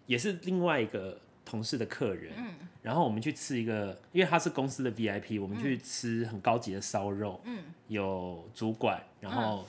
[0.06, 2.32] 也是另外一个同事的客人。
[2.36, 2.54] 嗯。
[2.82, 7.40] 然后我们去吃一个，因为他是公司的 VIP，我们去吃很高级的烧肉。
[7.44, 7.58] 嗯。
[7.88, 9.66] 有主管，然后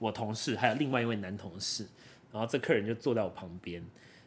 [0.00, 1.86] 我同事还有另外一位男同事。
[2.34, 3.80] 然后这客人就坐在我旁边，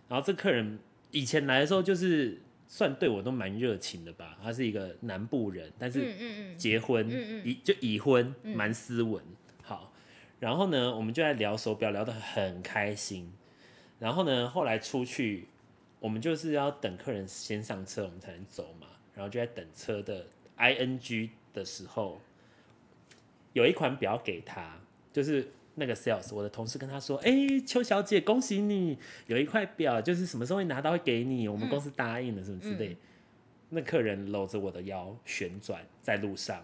[0.07, 0.79] 然后这客人
[1.11, 6.15] 以前来的时候就是算对我都蛮热情的吧，他是一个南部人，但是
[6.55, 7.05] 结婚
[7.43, 9.21] 已就已婚，蛮斯文。
[9.61, 9.91] 好，
[10.39, 13.29] 然后呢，我们就在聊手表，聊得很开心。
[13.99, 15.49] 然后呢，后来出去，
[15.99, 18.87] 我们就是要等客人先上车，我们才能走嘛。
[19.13, 22.21] 然后就在等车的 ing 的时候，
[23.51, 24.79] 有一款表给他，
[25.11, 32.89] 就是那个 sales，我的同事跟他说：“哎、欸，邱小姐，恭喜你，有一块表，就是什么时候会拿到会给你，我们公司答应了什么之类。
[32.89, 32.97] 嗯”
[33.69, 36.61] 那客人搂着我的腰旋转在路上，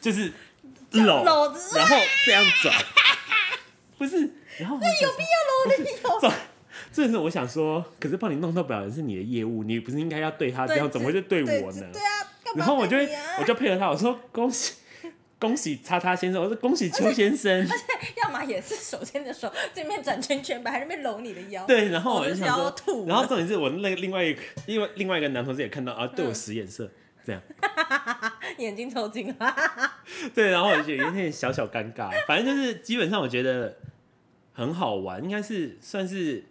[0.00, 0.32] 就是。
[0.90, 2.72] 搂，然后这样转，
[3.98, 6.32] 不是，然后那有必要搂的理由？
[6.92, 11.90] 这是我想说，可是帮你弄到表人是你的业务，你不是应该要对他这样，怎么会就对我呢？
[11.92, 12.96] 对啊，然后我就
[13.40, 14.74] 我就配合他，我说恭喜
[15.44, 21.66] 恭喜叉叉先生，我说恭喜邱先生，而且 要么也是手牵着手，这边转圈圈，把那边搂你的腰。
[21.66, 22.74] 对，然后我就想说，
[23.06, 26.90] 然后重点是我那个另外一个，因为另外一个男同事也看到啊，对我使眼色。
[27.26, 27.42] 这样，
[28.56, 29.56] 眼睛抽筋了
[30.34, 32.10] 对，然后我就有点小小尴尬。
[32.26, 33.76] 反正就是基本上我觉得
[34.54, 36.44] 很好玩，应该是算是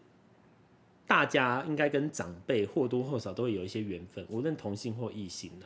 [1.08, 5.66] 大家应该跟长辈或多或少都会有一些缘分，无论同性或异性的。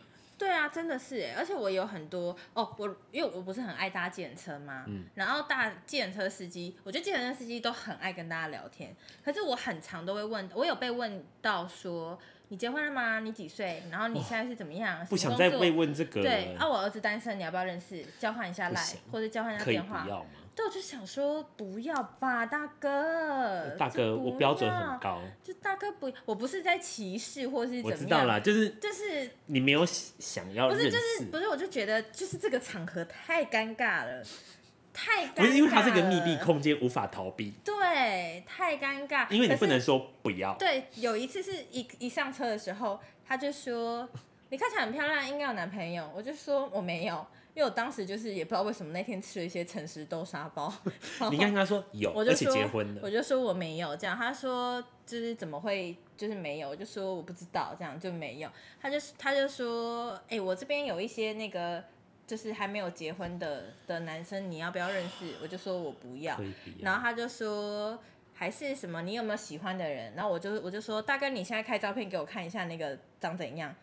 [0.68, 12.18] 真的是哎，而且我有很多哦，我因为我不是很爱搭计程车嘛，嗯，然后搭计程车司机，我觉得计程车司机都很爱跟大家聊天，可是我很常都会问，我有被问到说。
[12.50, 13.20] 你结婚了吗？
[13.20, 13.84] 你几岁？
[13.92, 15.06] 然后你现在是怎么样？
[15.08, 16.22] 不想再被问这个。
[16.22, 18.02] 对，啊，我儿子单身，你要不要认识？
[18.18, 20.04] 交换一下赖，或者交换一下电话？
[20.04, 20.30] 不要吗？
[20.58, 23.70] 对，我就想说不要吧，大哥。
[23.78, 25.22] 大哥，我标准很高。
[25.44, 27.92] 就大哥不，我不是在歧视或是怎么样。
[27.92, 30.68] 我知道啦，就是就是你没有想要。
[30.68, 34.24] 不是，就是不是，我就觉得就是这个场合太尴尬了。
[34.92, 37.54] 太尴尬，不是因为它是个密闭空间，无法逃避。
[37.64, 39.30] 对，太尴尬。
[39.30, 40.56] 因为你不能说不要。
[40.56, 44.10] 对，有一次是一一上车的时候，他就说
[44.50, 47.24] ：“你看起来很漂亮，应该有男朋友。”我就说：“我没有，
[47.58, 50.72] 因为我当时就是也不知道为什么那天吃了一些诚实豆沙包。
[51.32, 53.02] ”你跟他说有，我就说结婚了。
[53.04, 56.70] 我就说我没有，这样他说就是怎么会就是没有？
[56.70, 58.50] 我就说我不知道，这样就没有。
[58.80, 61.84] 他就他就说：“哎、欸，我这边有一些那个。”
[62.28, 65.34] 就是还没有结婚的的男生，你要不要认识？
[65.42, 66.38] 我就说我不要，
[66.82, 67.98] 然后他就说
[68.34, 70.14] 还是什么，你有没有喜欢的人？
[70.14, 73.74] 然后我就我就说大哥，你现在开照片给我看一下，那个长怎样？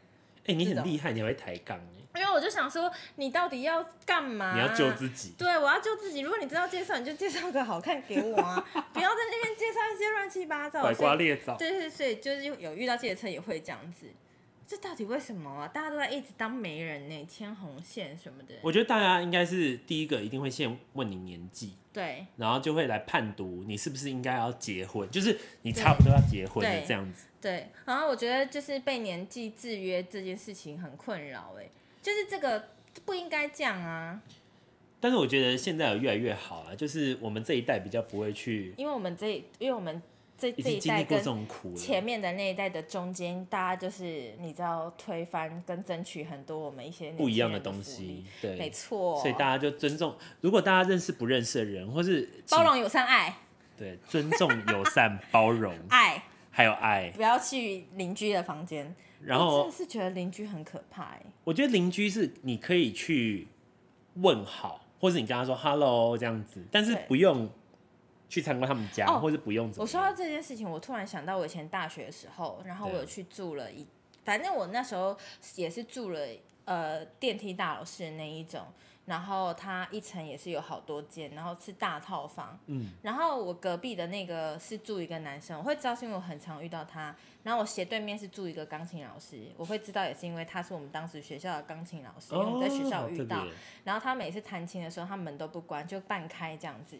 [0.44, 1.80] 哎、欸，你很厉害，你还会抬杠。
[2.16, 4.54] 因为我就想说，你到底要干嘛？
[4.54, 5.34] 你要救自己。
[5.36, 6.20] 对，我要救自己。
[6.20, 10.80] 如果你知道介绍，你就介绍个好看给我啊， 不要在那边介绍一些乱七八糟。
[10.82, 11.56] 拐瓜裂枣。
[11.56, 14.06] 对对，所以就是有遇到计程车也会这样子。
[14.66, 15.68] 这到底为什么啊？
[15.68, 18.54] 大家都在一直当媒人呢，牵红线什么的。
[18.62, 27.26] 我觉得大家应该是第一个一定会先问你年纪，对，然后就会来判读你是不是应该要结婚，就是你差不多要结婚的这样子。
[27.40, 31.68] 对，然后我觉得就是被年纪制约这件事情很困扰，哎，
[32.00, 32.70] 就是这个
[33.04, 34.22] 不应该这样啊。
[34.98, 40.02] 但是我觉得现在有越来越好了，就是我们这一代比较不会去，因为我们这，因为我们。
[40.36, 41.22] 这这一代跟
[41.76, 49.16] 前面的那一代的中间，大家就是你知道推翻跟争取很多我们一些不一样的东西，对，没错。
[49.20, 53.36] 所以大家就尊重，如果大家认识不认识的人，或是包容友善爱，
[53.76, 58.94] 对，尊重友善包容 爱，还有爱，不要去邻居的房间。
[59.22, 61.22] 然后真的是觉得邻居很可怕哎。
[61.44, 63.46] 我觉得邻居是你可以去
[64.16, 67.48] 问好，或是你跟他说 hello 这样子，但是不用。
[68.34, 69.72] 去参观他们家，哦、或者不用。
[69.76, 73.86] 我说到这件事情，我突然想到我以前大学的时候，然后我有去住了一，
[74.24, 75.16] 反正我那时候
[75.54, 76.20] 也是住了
[76.64, 78.66] 呃电梯大楼式的那一种，
[79.04, 82.58] 然后它一层也是有好多间，然后是大套房。
[82.66, 82.90] 嗯。
[83.02, 87.14] 然后我隔壁的那个是住一个男生，我会知道是因为我很常遇到他。
[87.44, 93.44] 然后我斜对面是住一个钢琴老师，我会知道也是因为他是我们当时学校的钢琴老师，因为我们在学校遇到。
[93.44, 93.48] 哦、
[93.84, 96.98] 然后他每次弹琴的时候，他门都不关，就半开这样子。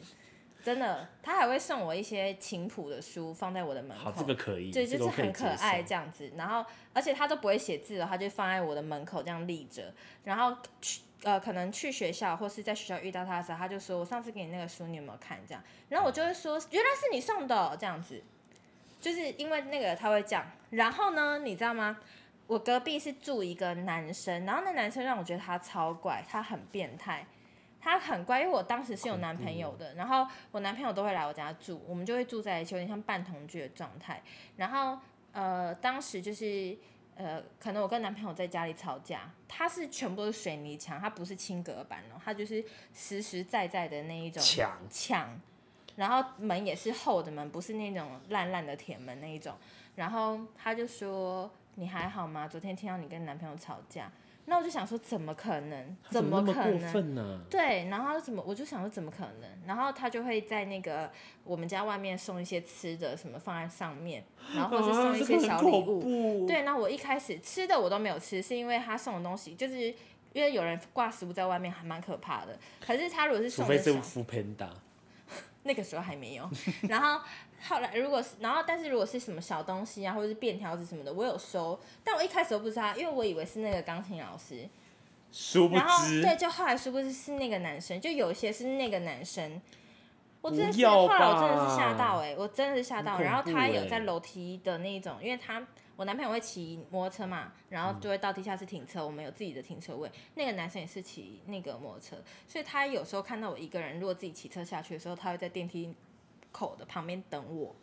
[0.64, 4.04] 真的，他还会送我一些琴谱的书，放在我的门口。
[4.04, 4.72] 好，这个可以。
[4.72, 6.32] 对，就是很可爱这样子。
[6.36, 9.92] 然后，而且他都不会写字了，他就放在我的门口这样立着。
[10.24, 15.62] 然后去呃，可能去学校或是在学校遇到他的时候，他就说：“我上次给你那个书，你有没有看？”这样。
[15.90, 18.22] 然后我就会说：“原来是你送的哦，这样子。”
[19.00, 20.46] 就是因为那个他会这样。
[20.70, 21.98] 然后呢，你知道吗？
[22.46, 27.26] 我隔壁是住一个男生，然后那男生让我觉得他超怪，他很变态。
[27.84, 34.22] 他很乖，因为我当时是有男朋友的，然后我男朋友都会来我家住，我们就会住在一起，有点像半同居的状态。
[34.56, 34.98] 然后
[35.32, 36.74] 呃，当时就是
[37.14, 45.40] 呃，可能我跟男朋友在家里吵架，他是全部都是水泥墙，他不是轻隔板哦，他就是实实在在的那一种墙墙，
[45.96, 49.54] 然后门也是厚的门，不是那种烂烂的铁门那一种。
[49.94, 51.50] 然后他就说。
[51.76, 52.46] 你还好吗？
[52.46, 54.08] 昨天听到你跟男朋友吵架。
[54.46, 55.96] 那我就想说，怎么可能？
[56.10, 57.40] 怎么可能过分呢？
[57.48, 58.44] 对，然后怎么？
[58.46, 59.50] 我就想说，怎么可能？
[59.66, 61.10] 然后他就会在那个
[61.44, 64.22] 我们家外面送一些吃的，什么放在上面，
[64.54, 66.46] 然后或是送一些小礼物。
[66.46, 69.78] 对，那我一开始吃的我都没有吃，是因为他送的东西，就是
[70.32, 72.58] 因为有人挂食物在外面，还蛮可怕的。
[72.84, 74.68] 可是他如果是送的，除非是 foodpanda，
[75.62, 76.48] 那个时候还没有。
[76.88, 77.24] 然后。
[77.66, 84.68] 后来，如果是，然后，但是如果是什么小东西啊，或者是便条纸什么的，我有收，但我一开始都不知道，因为我以为是那个钢琴老师，
[85.32, 89.62] 殊不知，然后对，就后来殊不知是那个男生，就有一些是那个男生，
[90.42, 105.94] 我真的是后来我真的是吓到哎、欸，我真的是吓到，然后他有在楼梯的那种，因为他我男朋友会骑摩托车嘛，然后就会到地下室停车，我们有自己的停车位，那个男生也是骑那个摩托车，所以他有时候看到我一个人，如果自己骑车下去的时候，他会在电梯。
[106.54, 107.74] 口的旁边等我，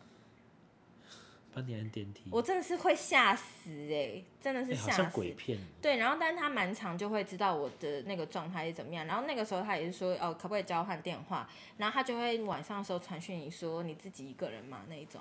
[1.53, 2.29] 帮你按电梯。
[2.31, 5.01] 我真的是会吓死哎、欸，真的是吓死。
[5.01, 5.59] 欸、鬼片。
[5.81, 11.49] 对，然后但是他蛮长就会知道我的那个状态是怎么样，然后那个时候他也是说哦，可不可以交换电话？
[11.77, 15.19] 然后他就会晚上的时候传讯你说你自己一个人嘛那一种。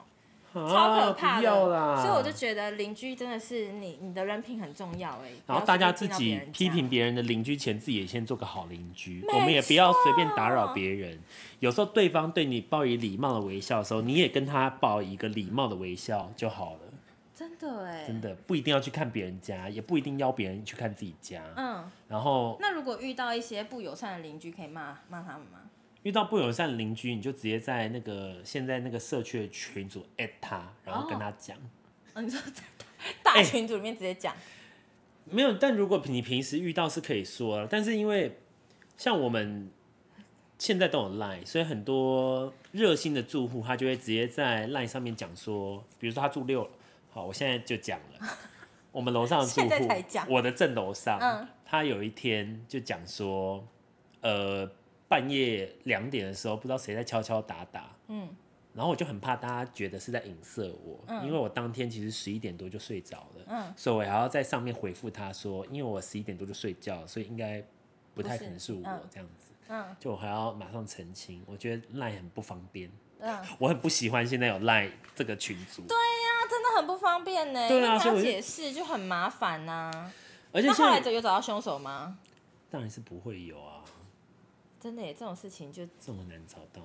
[0.53, 5.31] 超可怕的，所以我就觉得邻居真的是你，你的人品很重要哎。
[5.47, 9.25] 然后大家自己批评别人的邻居前，自己也先做个好邻居。
[9.33, 11.19] 我们也不要随便打扰别人。
[11.61, 16.81] 有时候对方对你报以礼貌的微笑的时候，你也跟他报一个礼貌的微笑就好了。
[17.33, 21.41] 真的哎，真的不一定要去看别人家，也不一定邀别人去看自己家。
[21.57, 25.61] 嗯，然后那如果遇到一些不友善的邻居，可以骂骂他们吗？
[26.03, 31.57] 遇到不友善的邻居，你就直接在那个现在那个社区的群组艾他，然后跟他讲。
[32.15, 32.63] 哦，你说在
[33.23, 34.33] 大群组里面直接讲？
[34.35, 34.39] 欸，
[35.27, 38.39] 没有，但如果你平时遇到是可以说，但是因为
[38.97, 39.71] 像我们
[40.59, 46.67] 现在都有 Line，所以很多热心的住户他就会直接在 Line 上面讲说，比如说他住六，
[47.11, 48.27] 好，我现在就讲了，
[48.91, 49.89] 我们楼上的住户，
[50.31, 53.63] 我的正楼上，嗯，他有一天就讲说，
[54.23, 54.71] 呃。
[55.11, 58.29] 半夜两点的时候，不知道谁在敲敲打打，嗯，
[58.73, 67.61] 然后我就很怕大家觉得是在影射我，嗯，因为我当天其实十一点多就睡着了，嗯，所以我还要在上面回复他说，因为我十一点多就睡觉，所以应该
[68.15, 80.13] 不太可能是我这样子，嗯，就我还要马上澄清，我觉得 LINE 很不方便，嗯，我很不喜欢现在有 LINE 这个群组，对呀，真的很不方便呢，对啊，所以要解释就很麻烦呐，
[80.53, 82.17] 而且那后来有找到凶手吗？
[82.71, 83.80] 当然是不会有啊。
[84.81, 86.83] 真的耶，这种事情就这么难找到。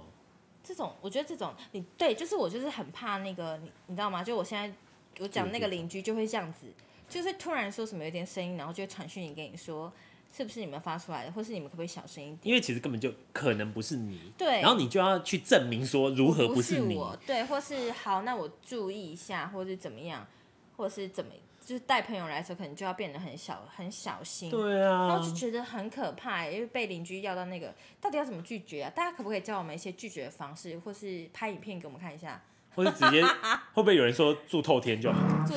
[0.61, 4.23] 这种，我觉得这种，你对，就是我就是很怕那个，你你知道吗？
[4.23, 4.75] 就我现在
[5.19, 6.67] 我讲那个邻居就会这样子，
[7.07, 9.93] 就是突然说什么有点声音，然后就会传讯你跟你说，
[10.33, 12.39] 是不是你们发出来的，或是你们可不可以小声一点？
[12.43, 20.27] 因为其实根本就可能不是你，对，然后你就要去证明说如何不是你，是我对，或是好，那我注意一下，或是怎么样，
[20.75, 21.31] 或是怎么。
[21.65, 24.51] 就是带朋友来的时候，可能就要变得很小很小心。
[24.51, 28.91] 对啊，然后就觉得很可怕，因为被邻居要到那个，到底要怎么拒绝啊？
[28.95, 32.41] 大家可不可以教我们一些拒绝的方式，或是拍影片给我们看一下？
[32.75, 33.23] 或者直接
[33.73, 35.19] 会不会有人说住透天就好？
[35.47, 35.55] 住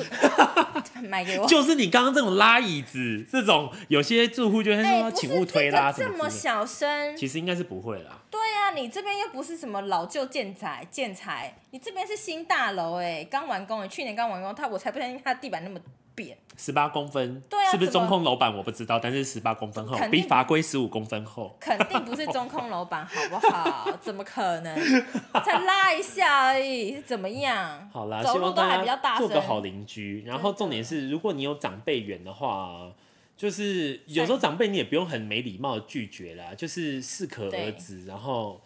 [1.07, 8.19] 买给我，就是你刚刚这种拉椅子，这种有些住户就会说请勿推拉什么，这么小声，其实应该是不会啦。
[8.29, 15.79] 对呀、啊，你这边又不是什么老旧建材建材，你这边是新大楼哎，刚完工哎，去年刚完工，他我才不相信他地板那么。
[16.57, 18.55] 十八公分，对啊，是不是中空楼板？
[18.55, 23.89] 我不知道，但是十八公分厚，比法规十五公分厚，肯定不是中空楼板，好不好？
[24.01, 24.75] 怎么可能？
[25.45, 27.89] 才拉一下而已，是怎么样？
[27.93, 30.23] 好啦，走路都还比较大声，做个好邻居。
[30.25, 32.91] 然后重点是，如果你有长辈缘的话，
[33.37, 38.61] 就是有时候长辈你也不用很没礼貌的拒绝啦，就是适可而止，然后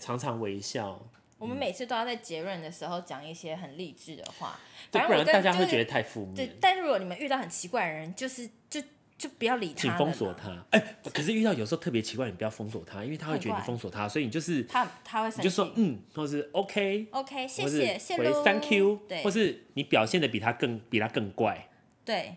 [0.00, 1.00] 常常微笑。
[1.38, 4.58] 我们每次都要在结论的时候讲一些很励志的话。
[4.90, 6.34] 不然大家会觉得太负面。
[6.34, 8.80] 对，但是如果你们遇到很奇怪的人，就是就
[9.18, 10.50] 就不要理他，请封锁他。
[10.70, 21.68] 哎、欸，可是遇到有时候特别奇怪，你不要封锁他，因为他会觉得你封锁他，所以你就是他他会你就说嗯，或是 OK OK，谢谢谢谢 Thank you，对，或是你表现的比他更比他更怪，
[22.04, 22.36] 对。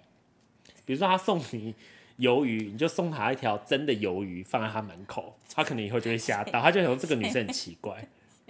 [0.85, 1.75] 比如说他送你
[2.17, 8.07] 鱿鱼，你就送他一条真的鱿鱼放在他门口，他可能以后就会吓到，他就想说这个女生很奇怪。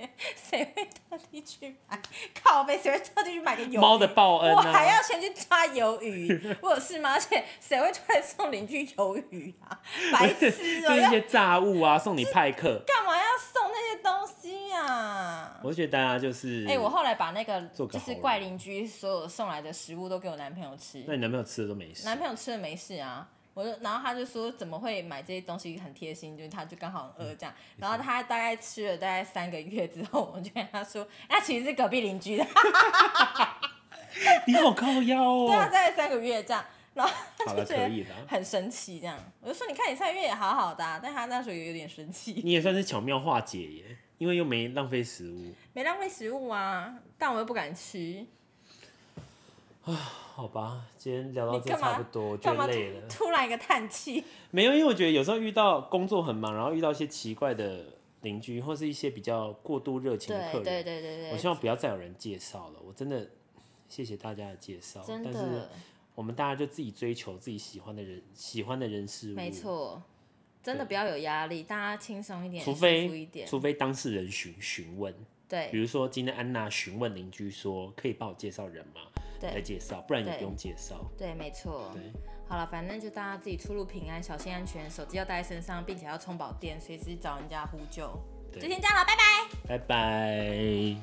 [0.50, 2.00] 谁会特地去买？
[2.44, 3.78] 靠背，谁会特地去买个鱿鱼？
[3.78, 7.14] 猫的报恩、啊、我还要先去抓鱿鱼， 我有事吗？
[7.14, 9.80] 而且谁会突然送邻居鱿鱼啊？
[10.14, 10.48] 白痴、
[10.86, 10.90] 喔！
[10.90, 12.82] 就一些炸物啊，送你派克。
[12.86, 15.60] 干嘛要送那些东西啊？
[15.64, 16.66] 我觉得大家就是……
[16.68, 21.04] 哎、欸，我后来把那个就是怪邻居所有送来的食物都给我男朋友吃。
[21.08, 22.06] 那你男朋友吃的都没事？
[22.06, 23.28] 男朋友吃的没事啊。
[23.60, 27.54] 我就，然后他就说怎么会买这些东西很贴心，就是他就刚好很饿这样。
[27.76, 32.48] 然后他大概吃了大概三个月之后，我就跟他说，那其实是隔壁邻居的。
[34.48, 35.48] 你好高腰哦。
[35.48, 38.06] 对啊，大概三个月这样，然后他就觉得。
[38.28, 42.42] 很神奇这样，我就说你看你三个月也好好的，啊，但他那时候也有点生气。
[42.44, 45.54] 你也算是巧妙化解耶，因为又没浪费食物。
[45.74, 48.26] 没浪费食物啊，但我又不敢吃。
[49.90, 49.96] 啊，
[50.36, 53.08] 好吧，今天聊到这差不多，就累了。
[53.10, 54.24] 突然一个叹气。
[54.52, 57.86] 没有，因为我觉得有时候遇到工作很忙，然后遇到一些奇怪的
[58.22, 62.80] 邻居，或是一些比较过度热情的客人，对对对对对，我希望不要再有人介绍了。
[62.86, 63.30] 我真的
[63.88, 65.68] 谢谢大家的介绍，但是
[66.16, 69.36] 我们大家就自己追求自己喜欢的人，喜欢的人事物。
[69.36, 70.02] 没错，
[70.64, 75.14] 真的不要有压力，大家轻松一点，除非除非当事人询询问，
[75.48, 79.02] 对，比如说今天安娜询问邻居说，可以帮我介绍人吗？
[79.48, 81.10] 来介绍，不然你不用介绍。
[81.18, 81.90] 对，没错。
[81.94, 82.12] 对，
[82.48, 88.12] 好了，反正就大家自己出入平安，小心安全，手机要带在身上，并且要充饱电，随时找人家呼救。
[88.54, 89.24] 就先这样了，拜拜。
[89.68, 90.96] 拜拜。